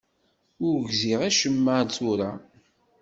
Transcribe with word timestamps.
Ur 0.67 0.77
gziɣ 0.89 1.21
acemma 1.27 1.71
ar 1.79 1.87
tura. 1.95 2.31